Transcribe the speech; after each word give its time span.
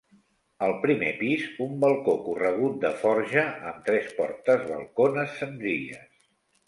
Al 0.67 0.71
primer 0.85 1.09
pis, 1.17 1.43
un 1.65 1.75
balcó 1.83 2.15
corregut 2.29 2.79
de 2.85 2.91
forja 3.03 3.43
amb 3.73 3.87
tres 3.91 4.09
portes 4.23 4.65
balcones 4.73 5.37
senzilles. 5.43 6.31